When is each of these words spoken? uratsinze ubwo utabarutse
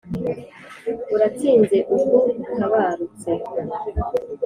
uratsinze 1.15 1.77
ubwo 1.93 2.17
utabarutse 2.53 3.29